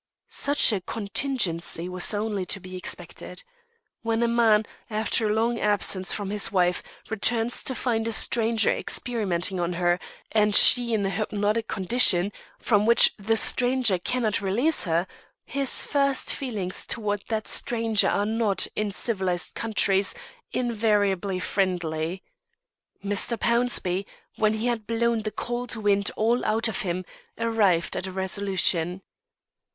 [0.29, 3.43] Such a contingency was only to be expected.
[4.01, 6.81] When a man, after long absence from his wife,
[7.11, 9.99] returns to find a stranger experimenting on her,
[10.31, 15.05] and she in a "hypnotic" condition, from which the stranger cannot release her,
[15.45, 20.15] his first feelings towards that stranger are not, in civilised countries,
[20.51, 22.23] invariably friendly.
[23.05, 23.37] Mr.
[23.37, 24.07] Pownceby,
[24.37, 27.05] when he had blown the "cold wind" all out of him,
[27.37, 29.03] arrived at a resolution.